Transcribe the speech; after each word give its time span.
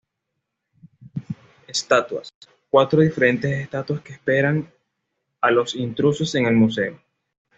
Estatuas: 1.67 2.33
Cuatro 2.71 3.01
diferentes 3.01 3.51
estatuas 3.51 4.01
que 4.01 4.13
esperan 4.13 4.67
a 5.41 5.51
los 5.51 5.75
intrusos 5.75 6.33
en 6.33 6.47
el 6.47 6.55
Museo. 6.55 6.99